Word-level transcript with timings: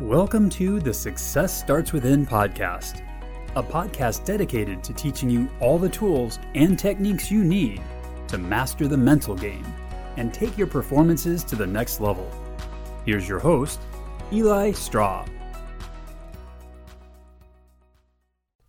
Welcome 0.00 0.50
to 0.50 0.78
the 0.78 0.92
Success 0.92 1.58
Starts 1.58 1.94
Within 1.94 2.26
podcast, 2.26 3.00
a 3.56 3.62
podcast 3.62 4.26
dedicated 4.26 4.84
to 4.84 4.92
teaching 4.92 5.30
you 5.30 5.48
all 5.58 5.78
the 5.78 5.88
tools 5.88 6.38
and 6.54 6.78
techniques 6.78 7.30
you 7.30 7.42
need 7.42 7.80
to 8.28 8.36
master 8.36 8.88
the 8.88 8.96
mental 8.98 9.34
game 9.34 9.64
and 10.18 10.34
take 10.34 10.58
your 10.58 10.66
performances 10.66 11.42
to 11.44 11.56
the 11.56 11.66
next 11.66 12.02
level. 12.02 12.30
Here's 13.06 13.26
your 13.26 13.38
host, 13.38 13.80
Eli 14.34 14.72
Straw. 14.72 15.24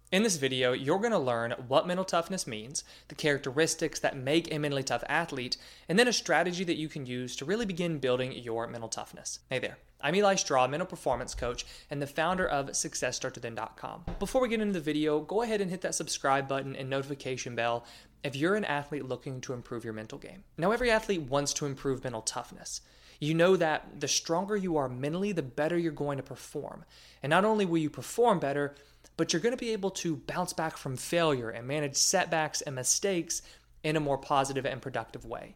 In 0.10 0.24
this 0.24 0.38
video, 0.38 0.72
you're 0.72 1.00
going 1.00 1.12
to 1.12 1.20
learn 1.20 1.52
what 1.68 1.86
mental 1.86 2.06
toughness 2.06 2.48
means, 2.48 2.86
the 3.10 3.16
characteristics 3.16 4.00
that 4.00 4.16
make 4.16 4.54
a 4.54 4.58
mentally 4.58 4.82
tough 4.84 5.04
athlete, 5.10 5.58
and 5.90 6.00
then 6.00 6.08
a 6.08 6.14
strategy 6.14 6.64
that 6.64 6.78
you 6.78 6.88
can 6.88 7.06
use 7.06 7.36
to 7.36 7.44
really 7.44 7.66
begin 7.66 8.00
building 8.00 8.32
your 8.32 8.68
mental 8.68 8.88
toughness. 8.88 9.40
Hey 9.50 9.60
there. 9.60 9.80
I'm 10.00 10.16
Eli 10.16 10.36
Straw, 10.36 10.66
mental 10.66 10.88
performance 10.88 11.36
coach 11.36 11.66
and 11.90 12.02
the 12.02 12.08
founder 12.08 12.48
of 12.48 12.68
SuccessStartsWithin.com. 12.68 14.06
Before 14.18 14.42
we 14.42 14.48
get 14.48 14.62
into 14.62 14.72
the 14.72 14.80
video, 14.80 15.20
go 15.20 15.42
ahead 15.42 15.60
and 15.60 15.70
hit 15.70 15.82
that 15.82 15.96
subscribe 15.96 16.48
button 16.48 16.74
and 16.78 16.90
notification 16.90 17.54
bell 17.54 17.84
if 18.24 18.34
you're 18.34 18.56
an 18.56 18.64
athlete 18.64 19.04
looking 19.04 19.42
to 19.42 19.52
improve 19.52 19.84
your 19.84 19.94
mental 19.94 20.20
game. 20.20 20.46
Now, 20.58 20.72
every 20.72 20.90
athlete 20.90 21.24
wants 21.24 21.52
to 21.56 21.66
improve 21.66 22.06
mental 22.06 22.22
toughness. 22.22 22.80
You 23.20 23.34
know 23.34 23.58
that 23.58 24.00
the 24.00 24.08
stronger 24.08 24.56
you 24.56 24.78
are 24.78 24.88
mentally, 24.88 25.32
the 25.32 25.42
better 25.42 25.78
you're 25.78 25.92
going 25.92 26.18
to 26.18 26.24
perform. 26.24 26.86
And 27.24 27.32
not 27.32 27.44
only 27.44 27.66
will 27.66 27.80
you 27.80 27.90
perform 27.90 28.40
better, 28.40 28.76
but 29.18 29.34
you're 29.34 29.42
going 29.42 29.56
to 29.56 29.58
be 29.58 29.74
able 29.74 29.92
to 29.92 30.16
bounce 30.16 30.54
back 30.54 30.78
from 30.78 30.96
failure 30.96 31.50
and 31.50 31.68
manage 31.68 31.96
setbacks 31.96 32.62
and 32.62 32.76
mistakes 32.76 33.42
in 33.84 33.96
a 33.96 34.00
more 34.00 34.18
positive 34.18 34.66
and 34.66 34.82
productive 34.82 35.26
way. 35.26 35.56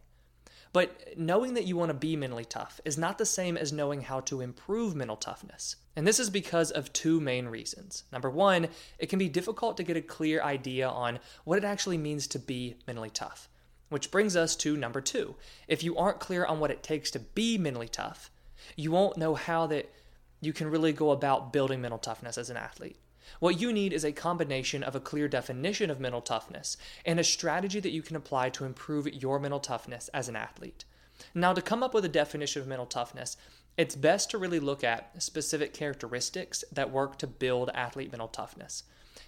But 0.73 1.17
knowing 1.17 1.53
that 1.55 1.65
you 1.65 1.75
want 1.75 1.89
to 1.89 1.93
be 1.93 2.15
mentally 2.15 2.45
tough 2.45 2.79
is 2.85 2.97
not 2.97 3.17
the 3.17 3.25
same 3.25 3.57
as 3.57 3.73
knowing 3.73 4.01
how 4.01 4.21
to 4.21 4.39
improve 4.39 4.95
mental 4.95 5.17
toughness. 5.17 5.75
And 5.97 6.07
this 6.07 6.19
is 6.19 6.29
because 6.29 6.71
of 6.71 6.93
two 6.93 7.19
main 7.19 7.47
reasons. 7.47 8.05
Number 8.11 8.29
one, 8.29 8.69
it 8.97 9.07
can 9.07 9.19
be 9.19 9.27
difficult 9.27 9.75
to 9.77 9.83
get 9.83 9.97
a 9.97 10.01
clear 10.01 10.41
idea 10.41 10.87
on 10.87 11.19
what 11.43 11.57
it 11.57 11.65
actually 11.65 11.97
means 11.97 12.25
to 12.27 12.39
be 12.39 12.77
mentally 12.87 13.09
tough. 13.09 13.49
Which 13.89 14.11
brings 14.11 14.37
us 14.37 14.55
to 14.57 14.77
number 14.77 15.01
two. 15.01 15.35
If 15.67 15.83
you 15.83 15.97
aren't 15.97 16.21
clear 16.21 16.45
on 16.45 16.61
what 16.61 16.71
it 16.71 16.83
takes 16.83 17.11
to 17.11 17.19
be 17.19 17.57
mentally 17.57 17.89
tough, 17.89 18.31
you 18.77 18.91
won't 18.91 19.17
know 19.17 19.35
how 19.35 19.67
that 19.67 19.91
you 20.39 20.53
can 20.53 20.71
really 20.71 20.93
go 20.93 21.11
about 21.11 21.51
building 21.51 21.81
mental 21.81 21.99
toughness 21.99 22.37
as 22.37 22.49
an 22.49 22.55
athlete. 22.55 22.95
What 23.39 23.59
you 23.59 23.71
need 23.73 23.93
is 23.93 24.03
a 24.03 24.11
combination 24.11 24.83
of 24.83 24.95
a 24.95 24.99
clear 24.99 25.27
definition 25.27 25.89
of 25.89 25.99
mental 25.99 26.21
toughness 26.21 26.77
and 27.05 27.19
a 27.19 27.23
strategy 27.23 27.79
that 27.79 27.91
you 27.91 28.01
can 28.01 28.15
apply 28.15 28.49
to 28.51 28.65
improve 28.65 29.07
your 29.07 29.39
mental 29.39 29.59
toughness 29.59 30.09
as 30.09 30.27
an 30.27 30.35
athlete. 30.35 30.85
Now, 31.33 31.53
to 31.53 31.61
come 31.61 31.83
up 31.83 31.93
with 31.93 32.05
a 32.05 32.09
definition 32.09 32.61
of 32.61 32.67
mental 32.67 32.85
toughness, 32.85 33.37
it's 33.77 33.95
best 33.95 34.29
to 34.31 34.37
really 34.37 34.59
look 34.59 34.83
at 34.83 35.21
specific 35.21 35.73
characteristics 35.73 36.63
that 36.71 36.91
work 36.91 37.17
to 37.19 37.27
build 37.27 37.69
athlete 37.73 38.11
mental 38.11 38.27
toughness. 38.27 38.83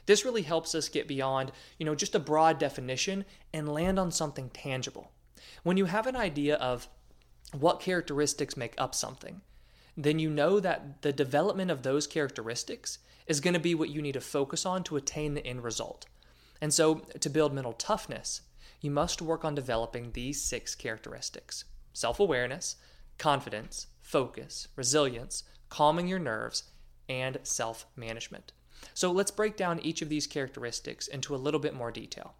This 0.06 0.26
really 0.26 0.42
helps 0.42 0.76
us 0.76 0.90
get 0.90 1.08
beyond, 1.08 1.52
you 1.78 1.86
know, 1.86 1.96
just 1.96 2.16
a 2.16 2.20
broad 2.20 2.60
definition 2.60 3.26
and 3.54 3.72
land 3.72 4.00
on 4.00 4.12
something 4.12 4.50
tangible. 4.50 5.12
When 5.64 5.78
you 5.78 5.86
have 5.86 6.08
an 6.08 6.16
idea 6.16 6.56
of 6.56 6.88
what 7.58 7.80
characteristics 7.80 8.58
make 8.58 8.74
up 8.78 8.96
something, 8.96 9.42
then 9.96 10.20
you 10.20 10.30
know 10.30 10.60
that 10.60 11.02
the 11.02 11.14
development 11.14 11.72
of 11.72 11.84
those 11.84 12.08
characteristics 12.08 13.00
is 13.28 13.40
going 13.40 13.54
to 13.54 13.60
be 13.60 13.76
what 13.76 13.90
you 13.90 14.02
need 14.02 14.14
to 14.14 14.22
focus 14.22 14.66
on 14.66 14.84
to 14.84 14.96
attain 14.96 15.34
the 15.34 15.46
end 15.46 15.64
result. 15.64 16.06
And 16.62 16.74
so, 16.74 16.96
to 17.20 17.30
build 17.30 17.54
mental 17.54 17.74
toughness, 17.74 18.42
you 18.82 18.92
must 18.92 19.22
work 19.22 19.46
on 19.46 19.56
developing 19.56 20.12
these 20.12 20.42
six 20.42 20.76
characteristics 20.76 21.66
self 21.94 22.20
awareness, 22.20 22.78
confidence, 23.18 23.88
focus, 24.02 24.68
resilience, 24.76 25.44
calming 25.70 26.08
your 26.08 26.20
nerves, 26.20 26.64
and 27.08 27.38
self 27.44 27.86
management. 27.96 28.54
So, 28.94 29.12
let's 29.12 29.32
break 29.32 29.56
down 29.58 29.80
each 29.80 30.02
of 30.02 30.10
these 30.10 30.28
characteristics 30.28 31.08
into 31.08 31.36
a 31.36 31.38
little 31.38 31.60
bit 31.60 31.74
more 31.74 31.92
detail. 31.92 32.36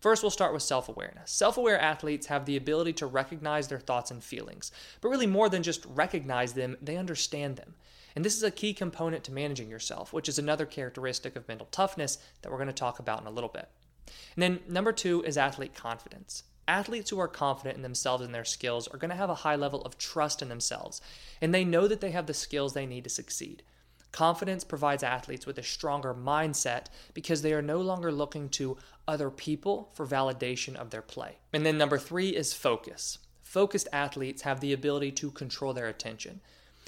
First, 0.00 0.22
we'll 0.22 0.30
start 0.30 0.52
with 0.52 0.62
self 0.62 0.88
awareness. 0.88 1.30
Self 1.30 1.56
aware 1.56 1.80
athletes 1.80 2.26
have 2.26 2.44
the 2.44 2.56
ability 2.56 2.92
to 2.94 3.06
recognize 3.06 3.68
their 3.68 3.80
thoughts 3.80 4.10
and 4.10 4.22
feelings, 4.22 4.70
but 5.00 5.08
really 5.08 5.26
more 5.26 5.48
than 5.48 5.62
just 5.62 5.84
recognize 5.86 6.52
them, 6.52 6.76
they 6.80 6.96
understand 6.96 7.56
them. 7.56 7.74
And 8.14 8.24
this 8.24 8.36
is 8.36 8.42
a 8.42 8.50
key 8.50 8.72
component 8.72 9.24
to 9.24 9.32
managing 9.32 9.68
yourself, 9.68 10.12
which 10.12 10.28
is 10.28 10.38
another 10.38 10.64
characteristic 10.64 11.36
of 11.36 11.46
mental 11.48 11.68
toughness 11.70 12.18
that 12.42 12.50
we're 12.50 12.58
going 12.58 12.68
to 12.68 12.72
talk 12.72 12.98
about 12.98 13.20
in 13.20 13.26
a 13.26 13.30
little 13.30 13.50
bit. 13.50 13.68
And 14.34 14.42
then 14.42 14.60
number 14.68 14.92
two 14.92 15.22
is 15.24 15.36
athlete 15.36 15.74
confidence. 15.74 16.44
Athletes 16.68 17.10
who 17.10 17.20
are 17.20 17.28
confident 17.28 17.76
in 17.76 17.82
themselves 17.82 18.24
and 18.24 18.34
their 18.34 18.44
skills 18.44 18.88
are 18.88 18.98
going 18.98 19.10
to 19.10 19.16
have 19.16 19.30
a 19.30 19.34
high 19.34 19.56
level 19.56 19.82
of 19.82 19.98
trust 19.98 20.42
in 20.42 20.48
themselves, 20.48 21.00
and 21.40 21.54
they 21.54 21.64
know 21.64 21.86
that 21.86 22.00
they 22.00 22.10
have 22.10 22.26
the 22.26 22.34
skills 22.34 22.72
they 22.72 22.86
need 22.86 23.04
to 23.04 23.10
succeed. 23.10 23.62
Confidence 24.16 24.64
provides 24.64 25.02
athletes 25.02 25.44
with 25.44 25.58
a 25.58 25.62
stronger 25.62 26.14
mindset 26.14 26.86
because 27.12 27.42
they 27.42 27.52
are 27.52 27.60
no 27.60 27.82
longer 27.82 28.10
looking 28.10 28.48
to 28.48 28.78
other 29.06 29.28
people 29.28 29.90
for 29.92 30.06
validation 30.06 30.74
of 30.74 30.88
their 30.88 31.02
play. 31.02 31.36
And 31.52 31.66
then 31.66 31.76
number 31.76 31.98
three 31.98 32.30
is 32.30 32.54
focus. 32.54 33.18
Focused 33.42 33.88
athletes 33.92 34.40
have 34.40 34.60
the 34.60 34.72
ability 34.72 35.12
to 35.12 35.30
control 35.30 35.74
their 35.74 35.88
attention. 35.88 36.40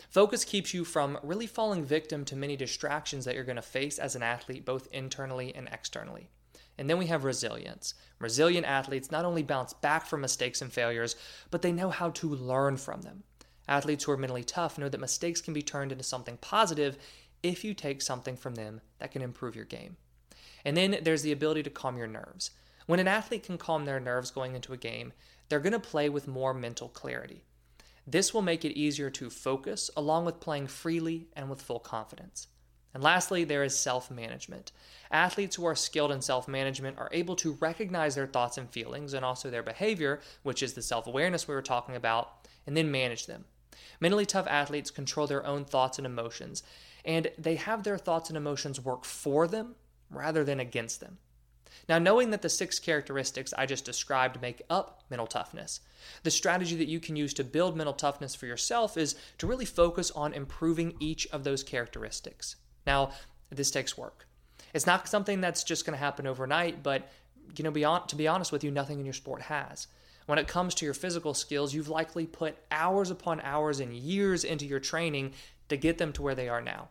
Focus 0.09 0.43
keeps 0.43 0.73
you 0.73 0.87
from 0.87 1.19
really 1.23 1.47
falling 1.47 1.85
victim 1.85 2.25
to 2.25 2.35
many 2.35 2.57
distractions 2.57 3.27
that 3.27 3.35
you're 3.35 3.45
going 3.45 3.57
to 3.57 3.63
face 3.63 3.99
as 3.99 4.17
an 4.17 4.23
athlete, 4.23 4.65
both 4.65 4.89
internally 4.91 5.55
and 5.55 5.69
externally. 5.71 6.31
And 6.79 6.89
then 6.89 6.97
we 6.97 7.09
have 7.09 7.25
resilience. 7.25 7.93
Resilient 8.19 8.65
athletes 8.65 9.11
not 9.11 9.27
only 9.27 9.43
bounce 9.43 9.75
back 9.75 10.07
from 10.07 10.23
mistakes 10.23 10.63
and 10.63 10.73
failures, 10.73 11.15
but 11.51 11.61
they 11.61 11.73
know 11.73 11.91
how 11.91 12.09
to 12.09 12.35
learn 12.35 12.79
from 12.79 13.03
them. 13.03 13.25
Athletes 13.69 14.05
who 14.05 14.13
are 14.13 14.17
mentally 14.17 14.43
tough 14.43 14.79
know 14.79 14.89
that 14.89 15.01
mistakes 15.01 15.41
can 15.41 15.53
be 15.53 15.63
turned 15.63 15.93
into 15.93 16.03
something 16.03 16.39
positive 16.39 16.97
if 17.43 17.63
you 17.63 17.75
take 17.75 18.03
something 18.03 18.37
from 18.37 18.55
them 18.55 18.81
that 18.99 19.13
can 19.13 19.23
improve 19.23 19.55
your 19.55 19.65
game. 19.65 19.97
And 20.65 20.77
then 20.77 20.99
there's 21.03 21.23
the 21.23 21.33
ability 21.33 21.63
to 21.65 21.71
calm 21.71 21.97
your 21.97 22.07
nerves. 22.07 22.51
When 22.87 23.01
an 23.01 23.09
athlete 23.09 23.45
can 23.45 23.59
calm 23.59 23.85
their 23.85 24.01
nerves 24.01 24.31
going 24.31 24.55
into 24.55 24.73
a 24.73 24.79
game, 24.79 25.13
they're 25.49 25.61
going 25.61 25.73
to 25.75 25.79
play 25.79 26.09
with 26.09 26.27
more 26.27 26.55
mental 26.55 26.89
clarity. 26.89 27.45
This 28.07 28.33
will 28.33 28.43
make 28.43 28.65
it 28.65 28.79
easier 28.79 29.11
to 29.11 29.29
focus, 29.29 29.91
along 29.97 30.25
with 30.25 30.41
playing 30.41 30.69
freely 30.69 31.29
and 31.37 31.51
with 31.51 31.61
full 31.61 31.79
confidence. 31.79 32.49
And 32.95 33.03
lastly, 33.03 33.45
there 33.45 33.63
is 33.63 33.79
self 33.79 34.11
management. 34.11 34.73
Athletes 35.11 35.57
who 35.57 35.67
are 35.67 35.75
skilled 35.75 36.11
in 36.11 36.23
self 36.23 36.49
management 36.49 36.99
are 36.99 37.11
able 37.13 37.37
to 37.37 37.53
recognize 37.61 38.15
their 38.15 38.27
thoughts 38.27 38.57
and 38.57 38.69
feelings 38.71 39.13
and 39.13 39.25
also 39.25 39.51
their 39.51 39.63
behavior, 39.63 40.21
which 40.43 40.63
is 40.63 40.73
the 40.73 40.83
self 40.83 41.07
awareness 41.07 41.47
we 41.47 41.55
were 41.55 41.63
talking 41.63 41.97
about, 41.97 42.49
and 42.67 42.75
then 42.75 42.91
manage 42.91 43.27
them. 43.27 43.45
Mentally 44.01 44.27
tough 44.27 44.47
athletes 44.49 44.91
control 44.91 45.27
their 45.27 45.47
own 45.47 45.65
thoughts 45.65 45.99
and 45.99 46.07
emotions, 46.07 46.63
and 47.05 47.31
they 47.39 47.57
have 47.57 47.83
their 47.83 47.99
thoughts 47.99 48.31
and 48.31 48.37
emotions 48.37 48.81
work 48.81 49.05
for 49.05 49.47
them 49.47 49.75
rather 50.11 50.45
than 50.45 50.61
against 50.61 51.01
them. 51.01 51.19
Now, 51.89 51.99
knowing 51.99 52.31
that 52.31 52.43
the 52.43 52.49
six 52.49 52.79
characteristics 52.79 53.55
I 53.57 53.67
just 53.67 53.85
described 53.85 54.43
make 54.43 54.63
up 54.69 55.03
mental 55.11 55.27
toughness, 55.27 55.81
the 56.23 56.31
strategy 56.31 56.77
that 56.77 56.89
you 56.89 57.01
can 57.01 57.17
use 57.17 57.33
to 57.35 57.45
build 57.45 57.77
mental 57.77 57.95
toughness 57.95 58.35
for 58.35 58.47
yourself 58.47 58.97
is 58.97 59.15
to 59.39 59.47
really 59.47 59.65
focus 59.65 60.11
on 60.11 60.33
improving 60.33 60.95
each 61.01 61.27
of 61.29 61.45
those 61.45 61.63
characteristics. 61.63 62.57
Now, 62.87 63.13
this 63.51 63.71
takes 63.71 63.97
work. 63.97 64.27
It's 64.75 64.87
not 64.87 65.09
something 65.09 65.41
that's 65.41 65.65
just 65.65 65.87
going 65.87 65.97
to 65.97 66.05
happen 66.05 66.27
overnight, 66.27 66.83
but 66.83 67.09
you 67.57 67.65
know, 67.65 67.71
beyond, 67.71 68.09
to 68.09 68.17
be 68.17 68.29
honest 68.29 68.53
with 68.53 68.63
you, 68.63 68.71
nothing 68.71 68.99
in 68.99 69.07
your 69.07 69.15
sport 69.15 69.43
has. 69.43 69.87
When 70.29 70.39
it 70.39 70.47
comes 70.47 70.75
to 70.75 70.85
your 70.85 70.93
physical 70.93 71.33
skills, 71.33 71.73
you've 71.73 71.89
likely 71.89 72.27
put 72.27 72.59
hours 72.71 73.11
upon 73.11 73.41
hours 73.41 73.81
and 73.81 73.95
years 73.95 74.45
into 74.45 74.67
your 74.67 74.79
training 74.79 75.33
to 75.71 75.77
get 75.79 75.97
them 75.97 76.13
to 76.13 76.21
where 76.21 76.35
they 76.35 76.51
are 76.51 76.61
now. 76.61 76.91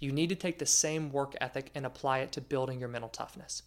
You 0.00 0.12
need 0.12 0.28
to 0.28 0.34
take 0.34 0.58
the 0.58 0.66
same 0.66 1.10
work 1.10 1.34
ethic 1.40 1.70
and 1.74 1.86
apply 1.86 2.18
it 2.18 2.32
to 2.32 2.42
building 2.42 2.78
your 2.78 2.90
mental 2.90 3.08
toughness. 3.08 3.62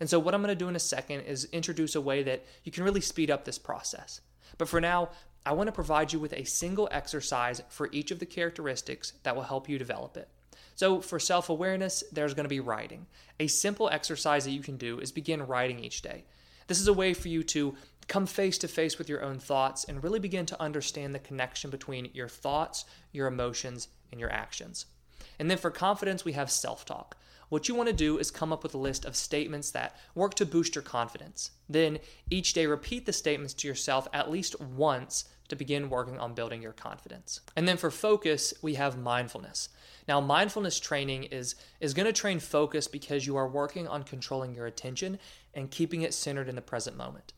And 0.00 0.10
so, 0.10 0.18
what 0.18 0.34
I'm 0.34 0.42
going 0.42 0.52
to 0.52 0.58
do 0.58 0.68
in 0.68 0.74
a 0.74 0.80
second 0.80 1.20
is 1.20 1.44
introduce 1.52 1.94
a 1.94 2.00
way 2.00 2.24
that 2.24 2.44
you 2.64 2.72
can 2.72 2.82
really 2.82 3.00
speed 3.00 3.30
up 3.30 3.44
this 3.44 3.56
process. 3.56 4.20
But 4.58 4.68
for 4.68 4.80
now, 4.80 5.10
I 5.44 5.52
want 5.52 5.68
to 5.68 5.72
provide 5.72 6.12
you 6.12 6.18
with 6.18 6.32
a 6.32 6.42
single 6.42 6.88
exercise 6.90 7.62
for 7.68 7.88
each 7.92 8.10
of 8.10 8.18
the 8.18 8.26
characteristics 8.26 9.12
that 9.22 9.36
will 9.36 9.44
help 9.44 9.68
you 9.68 9.78
develop 9.78 10.16
it. 10.16 10.28
So, 10.74 11.00
for 11.00 11.20
self 11.20 11.50
awareness, 11.50 12.02
there's 12.10 12.34
going 12.34 12.46
to 12.46 12.48
be 12.48 12.58
writing. 12.58 13.06
A 13.38 13.46
simple 13.46 13.88
exercise 13.90 14.44
that 14.44 14.50
you 14.50 14.60
can 14.60 14.76
do 14.76 14.98
is 14.98 15.12
begin 15.12 15.46
writing 15.46 15.78
each 15.78 16.02
day. 16.02 16.24
This 16.66 16.80
is 16.80 16.88
a 16.88 16.92
way 16.92 17.14
for 17.14 17.28
you 17.28 17.44
to 17.44 17.76
come 18.08 18.26
face 18.26 18.58
to 18.58 18.68
face 18.68 18.98
with 18.98 19.08
your 19.08 19.22
own 19.22 19.38
thoughts 19.38 19.84
and 19.84 20.02
really 20.02 20.20
begin 20.20 20.46
to 20.46 20.62
understand 20.62 21.14
the 21.14 21.18
connection 21.18 21.70
between 21.70 22.10
your 22.12 22.28
thoughts, 22.28 22.84
your 23.12 23.26
emotions, 23.26 23.88
and 24.10 24.20
your 24.20 24.32
actions. 24.32 24.86
And 25.38 25.50
then 25.50 25.58
for 25.58 25.70
confidence, 25.70 26.24
we 26.24 26.32
have 26.32 26.50
self 26.50 26.84
talk. 26.84 27.16
What 27.48 27.68
you 27.68 27.74
want 27.74 27.88
to 27.88 27.94
do 27.94 28.18
is 28.18 28.30
come 28.30 28.52
up 28.52 28.64
with 28.64 28.74
a 28.74 28.78
list 28.78 29.04
of 29.04 29.14
statements 29.14 29.70
that 29.70 29.96
work 30.14 30.34
to 30.34 30.46
boost 30.46 30.74
your 30.74 30.82
confidence. 30.82 31.52
Then 31.68 32.00
each 32.28 32.52
day, 32.54 32.66
repeat 32.66 33.06
the 33.06 33.12
statements 33.12 33.54
to 33.54 33.68
yourself 33.68 34.08
at 34.12 34.30
least 34.30 34.60
once 34.60 35.26
to 35.48 35.54
begin 35.54 35.88
working 35.88 36.18
on 36.18 36.34
building 36.34 36.60
your 36.60 36.72
confidence. 36.72 37.40
And 37.54 37.68
then 37.68 37.76
for 37.76 37.90
focus, 37.90 38.52
we 38.62 38.74
have 38.74 38.98
mindfulness. 38.98 39.68
Now, 40.08 40.20
mindfulness 40.20 40.80
training 40.80 41.24
is, 41.24 41.54
is 41.80 41.94
going 41.94 42.06
to 42.06 42.12
train 42.12 42.40
focus 42.40 42.88
because 42.88 43.26
you 43.26 43.36
are 43.36 43.48
working 43.48 43.86
on 43.86 44.02
controlling 44.02 44.54
your 44.54 44.66
attention 44.66 45.20
and 45.54 45.70
keeping 45.70 46.02
it 46.02 46.14
centered 46.14 46.48
in 46.48 46.56
the 46.56 46.62
present 46.62 46.96
moment. 46.96 47.32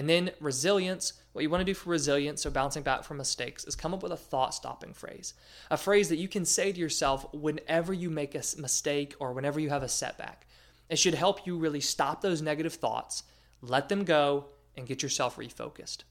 And 0.00 0.08
then 0.08 0.30
resilience, 0.40 1.12
what 1.32 1.42
you 1.42 1.50
want 1.50 1.60
to 1.60 1.64
do 1.66 1.74
for 1.74 1.90
resilience, 1.90 2.40
so 2.40 2.48
bouncing 2.48 2.82
back 2.82 3.04
from 3.04 3.18
mistakes, 3.18 3.64
is 3.64 3.76
come 3.76 3.92
up 3.92 4.02
with 4.02 4.12
a 4.12 4.16
thought 4.16 4.54
stopping 4.54 4.94
phrase. 4.94 5.34
A 5.70 5.76
phrase 5.76 6.08
that 6.08 6.16
you 6.16 6.26
can 6.26 6.46
say 6.46 6.72
to 6.72 6.80
yourself 6.80 7.30
whenever 7.34 7.92
you 7.92 8.08
make 8.08 8.34
a 8.34 8.42
mistake 8.56 9.14
or 9.20 9.34
whenever 9.34 9.60
you 9.60 9.68
have 9.68 9.82
a 9.82 9.88
setback. 9.88 10.46
It 10.88 10.98
should 10.98 11.12
help 11.12 11.46
you 11.46 11.58
really 11.58 11.82
stop 11.82 12.22
those 12.22 12.40
negative 12.40 12.72
thoughts, 12.72 13.24
let 13.60 13.90
them 13.90 14.04
go, 14.04 14.46
and 14.74 14.86
get 14.86 15.02
yourself 15.02 15.36
refocused. 15.36 16.04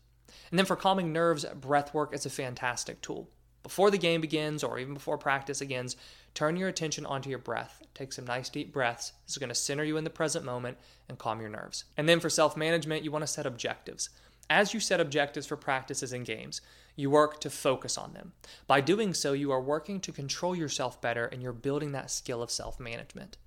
And 0.51 0.59
then 0.59 0.68
for 0.68 0.75
calming 0.75 1.12
nerves, 1.12 1.44
breath 1.59 1.91
work 1.91 2.13
is 2.13 2.27
a 2.27 2.30
fantastic 2.30 3.01
tool. 3.01 3.27
Before 3.63 3.91
the 3.91 3.97
game 3.97 4.21
begins 4.21 4.63
or 4.63 4.79
even 4.79 4.94
before 4.94 5.17
practice 5.17 5.59
begins, 5.59 5.95
turn 6.33 6.56
your 6.56 6.69
attention 6.69 7.06
onto 7.06 7.29
your 7.29 7.39
breath. 7.39 7.81
Take 7.94 8.13
some 8.13 8.25
nice 8.25 8.50
deep 8.50 8.71
breaths. 8.71 9.13
This 9.25 9.33
is 9.33 9.38
going 9.38 9.50
to 9.50 9.56
center 9.56 9.83
you 9.83 9.97
in 9.97 10.03
the 10.03 10.09
present 10.09 10.45
moment 10.45 10.77
and 11.07 11.17
calm 11.17 11.41
your 11.41 11.50
nerves. 11.50 11.83
And 11.97 12.07
then 12.07 12.19
for 12.19 12.29
self 12.29 12.56
management, 12.56 13.03
you 13.03 13.11
want 13.11 13.23
to 13.23 13.27
set 13.27 13.45
objectives. 13.45 14.09
As 14.50 14.73
you 14.73 14.79
set 14.79 15.00
objectives 15.00 15.45
for 15.45 15.56
practices 15.56 16.11
and 16.11 16.25
games, 16.25 16.61
you 16.95 17.09
work 17.09 17.39
to 17.41 17.50
focus 17.50 17.97
on 17.97 18.13
them. 18.13 18.33
By 18.65 18.81
doing 18.81 19.13
so, 19.13 19.33
you 19.33 19.51
are 19.51 19.62
working 19.62 20.00
to 20.01 20.12
control 20.12 20.55
yourself 20.55 21.00
better 21.01 21.25
and 21.25 21.41
you're 21.41 21.53
building 21.53 21.91
that 21.91 22.12
skill 22.12 22.41
of 22.41 22.51
self 22.51 22.79
management. 22.79 23.38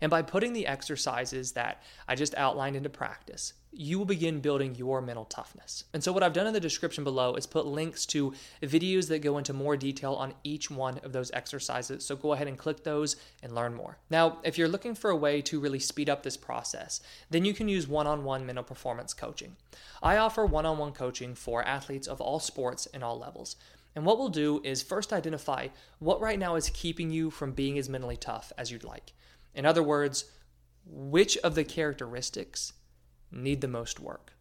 And 0.00 0.10
by 0.10 0.22
putting 0.22 0.52
the 0.52 0.66
exercises 0.66 1.52
that 1.52 1.82
I 2.08 2.14
just 2.14 2.34
outlined 2.36 2.76
into 2.76 2.88
practice, 2.88 3.54
you 3.76 3.98
will 3.98 4.06
begin 4.06 4.40
building 4.40 4.74
your 4.76 5.00
mental 5.00 5.24
toughness. 5.24 5.84
And 5.92 6.02
so, 6.02 6.12
what 6.12 6.22
I've 6.22 6.32
done 6.32 6.46
in 6.46 6.52
the 6.52 6.60
description 6.60 7.02
below 7.02 7.34
is 7.34 7.46
put 7.46 7.66
links 7.66 8.06
to 8.06 8.32
videos 8.62 9.08
that 9.08 9.20
go 9.20 9.36
into 9.36 9.52
more 9.52 9.76
detail 9.76 10.14
on 10.14 10.34
each 10.44 10.70
one 10.70 10.98
of 10.98 11.12
those 11.12 11.32
exercises. 11.32 12.04
So, 12.04 12.14
go 12.14 12.32
ahead 12.32 12.46
and 12.46 12.56
click 12.56 12.84
those 12.84 13.16
and 13.42 13.54
learn 13.54 13.74
more. 13.74 13.98
Now, 14.10 14.38
if 14.44 14.56
you're 14.56 14.68
looking 14.68 14.94
for 14.94 15.10
a 15.10 15.16
way 15.16 15.42
to 15.42 15.58
really 15.58 15.80
speed 15.80 16.08
up 16.08 16.22
this 16.22 16.36
process, 16.36 17.00
then 17.30 17.44
you 17.44 17.52
can 17.52 17.68
use 17.68 17.88
one 17.88 18.06
on 18.06 18.24
one 18.24 18.46
mental 18.46 18.64
performance 18.64 19.12
coaching. 19.12 19.56
I 20.02 20.18
offer 20.18 20.46
one 20.46 20.66
on 20.66 20.78
one 20.78 20.92
coaching 20.92 21.34
for 21.34 21.66
athletes 21.66 22.06
of 22.06 22.20
all 22.20 22.38
sports 22.38 22.86
and 22.94 23.02
all 23.02 23.18
levels. 23.18 23.56
And 23.96 24.04
what 24.04 24.18
we'll 24.18 24.28
do 24.28 24.60
is 24.64 24.82
first 24.82 25.12
identify 25.12 25.68
what 25.98 26.20
right 26.20 26.38
now 26.38 26.56
is 26.56 26.70
keeping 26.70 27.10
you 27.10 27.30
from 27.30 27.52
being 27.52 27.78
as 27.78 27.88
mentally 27.88 28.16
tough 28.16 28.52
as 28.58 28.70
you'd 28.70 28.84
like. 28.84 29.12
In 29.54 29.66
other 29.66 29.82
words, 29.82 30.24
which 30.84 31.36
of 31.38 31.54
the 31.54 31.64
characteristics 31.64 32.72
need 33.30 33.60
the 33.60 33.68
most 33.68 34.00
work? 34.00 34.33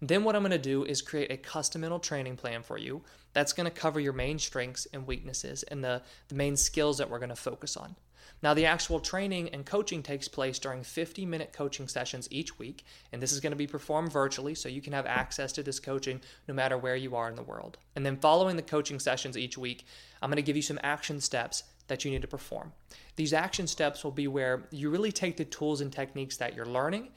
Then, 0.00 0.22
what 0.22 0.36
I'm 0.36 0.42
going 0.42 0.52
to 0.52 0.58
do 0.58 0.84
is 0.84 1.02
create 1.02 1.32
a 1.32 1.36
custom 1.36 1.80
mental 1.80 1.98
training 1.98 2.36
plan 2.36 2.62
for 2.62 2.78
you 2.78 3.02
that's 3.32 3.52
going 3.52 3.64
to 3.64 3.70
cover 3.70 3.98
your 3.98 4.12
main 4.12 4.38
strengths 4.38 4.86
and 4.92 5.06
weaknesses 5.06 5.64
and 5.64 5.82
the, 5.82 6.02
the 6.28 6.36
main 6.36 6.56
skills 6.56 6.98
that 6.98 7.10
we're 7.10 7.18
going 7.18 7.30
to 7.30 7.36
focus 7.36 7.76
on. 7.76 7.96
Now, 8.40 8.54
the 8.54 8.66
actual 8.66 9.00
training 9.00 9.48
and 9.48 9.66
coaching 9.66 10.02
takes 10.02 10.28
place 10.28 10.60
during 10.60 10.84
50 10.84 11.26
minute 11.26 11.52
coaching 11.52 11.88
sessions 11.88 12.28
each 12.30 12.58
week, 12.58 12.84
and 13.12 13.20
this 13.20 13.32
is 13.32 13.40
going 13.40 13.50
to 13.50 13.56
be 13.56 13.66
performed 13.66 14.12
virtually 14.12 14.54
so 14.54 14.68
you 14.68 14.80
can 14.80 14.92
have 14.92 15.06
access 15.06 15.50
to 15.52 15.62
this 15.64 15.80
coaching 15.80 16.20
no 16.46 16.54
matter 16.54 16.78
where 16.78 16.94
you 16.94 17.16
are 17.16 17.28
in 17.28 17.34
the 17.34 17.42
world. 17.42 17.78
And 17.96 18.06
then, 18.06 18.18
following 18.18 18.54
the 18.54 18.62
coaching 18.62 19.00
sessions 19.00 19.36
each 19.36 19.58
week, 19.58 19.84
I'm 20.22 20.30
going 20.30 20.36
to 20.36 20.42
give 20.42 20.56
you 20.56 20.62
some 20.62 20.78
action 20.84 21.20
steps 21.20 21.64
that 21.88 22.04
you 22.04 22.10
need 22.12 22.22
to 22.22 22.28
perform. 22.28 22.72
These 23.16 23.32
action 23.32 23.66
steps 23.66 24.04
will 24.04 24.12
be 24.12 24.28
where 24.28 24.68
you 24.70 24.90
really 24.90 25.10
take 25.10 25.36
the 25.36 25.44
tools 25.44 25.80
and 25.80 25.92
techniques 25.92 26.36
that 26.36 26.54
you're 26.54 26.66
learning 26.66 27.08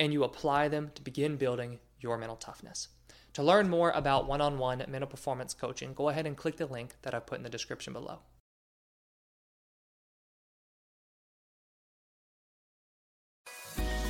and 0.00 0.12
you 0.12 0.24
apply 0.24 0.68
them 0.68 0.90
to 0.94 1.02
begin 1.02 1.36
building 1.36 1.78
your 2.02 2.18
mental 2.18 2.36
toughness. 2.36 2.88
To 3.34 3.42
learn 3.42 3.70
more 3.70 3.90
about 3.90 4.28
one 4.28 4.40
on 4.40 4.58
one 4.58 4.84
mental 4.88 5.08
performance 5.08 5.54
coaching, 5.54 5.94
go 5.94 6.10
ahead 6.10 6.26
and 6.26 6.36
click 6.36 6.56
the 6.56 6.66
link 6.66 6.96
that 7.02 7.14
I've 7.14 7.26
put 7.26 7.38
in 7.38 7.44
the 7.44 7.48
description 7.48 7.92
below. 7.92 8.18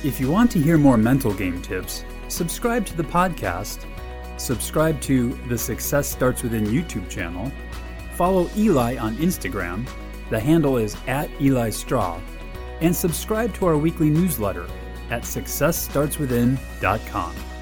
If 0.03 0.19
you 0.19 0.29
want 0.29 0.51
to 0.51 0.59
hear 0.59 0.77
more 0.77 0.97
mental 0.97 1.33
game 1.33 1.61
tips, 1.61 2.03
subscribe 2.27 2.85
to 2.87 2.97
the 2.97 3.03
podcast, 3.03 3.85
subscribe 4.35 4.99
to 5.01 5.29
the 5.47 5.57
Success 5.57 6.09
Starts 6.09 6.43
Within 6.43 6.65
YouTube 6.65 7.09
channel, 7.09 7.49
follow 8.15 8.49
Eli 8.57 8.97
on 8.97 9.15
Instagram, 9.15 9.87
the 10.29 10.41
handle 10.41 10.75
is 10.75 10.97
at 11.07 11.29
Eli 11.39 11.69
Straw, 11.69 12.19
and 12.81 12.93
subscribe 12.93 13.53
to 13.53 13.65
our 13.65 13.77
weekly 13.77 14.09
newsletter 14.09 14.67
at 15.09 15.21
successstartswithin.com. 15.21 17.52